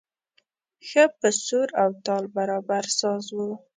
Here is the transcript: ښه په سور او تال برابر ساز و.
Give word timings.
ښه 0.87 1.03
په 1.19 1.29
سور 1.45 1.69
او 1.81 1.89
تال 2.05 2.23
برابر 2.35 2.85
ساز 2.99 3.25
و. 3.35 3.37